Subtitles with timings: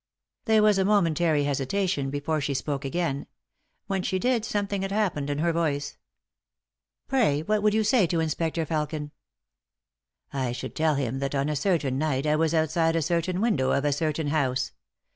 [0.45, 3.27] There was a momentary hesitation before she spoke again.
[3.85, 5.95] When she did something had happened to her voice."
[7.07, 9.11] Pray, what would you say to Inspector Felkin?""
[10.33, 13.41] I should tell him that on a certain night I was out side a certain
[13.41, 14.71] window of a certain house.